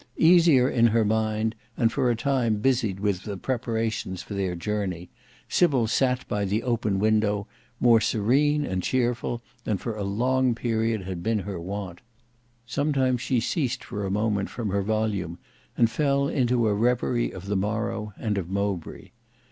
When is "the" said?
3.23-3.37, 6.43-6.63, 17.45-17.55